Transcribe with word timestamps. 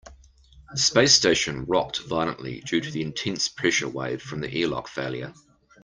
The 0.71 0.79
space 0.79 1.13
station 1.13 1.65
rocked 1.65 1.99
violently 2.01 2.61
due 2.61 2.81
to 2.81 2.89
the 2.89 3.03
intense 3.03 3.47
pressure 3.47 3.87
wave 3.87 4.23
from 4.23 4.39
the 4.41 4.51
airlock 4.51 4.87
failure. 4.87 5.31